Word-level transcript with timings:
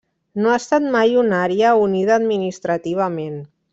No 0.45 0.53
ha 0.53 0.55
estat 0.61 0.87
mai 0.95 1.13
una 1.23 1.41
àrea 1.49 1.73
unida 1.83 2.17
administrativament. 2.21 3.39